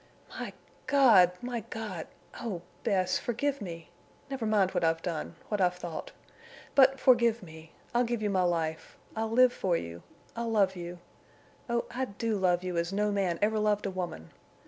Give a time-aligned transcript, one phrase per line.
[0.31, 0.53] "My
[0.87, 1.31] God!...
[1.43, 2.07] My God!...
[2.39, 3.19] Oh, Bess!...
[3.19, 3.91] Forgive me!
[4.31, 6.11] Never mind what I've done—what I've thought.
[6.73, 7.73] But forgive me.
[7.93, 8.97] I'll give you my life.
[9.15, 10.01] I'll live for you.
[10.35, 10.97] I'll love you.
[11.69, 14.31] Oh, I do love you as no man ever loved a woman.